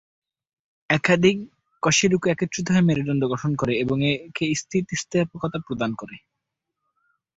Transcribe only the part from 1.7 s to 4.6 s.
কশেরুকা একত্রিত হয়ে মেরুদণ্ড গঠন করে এবং একে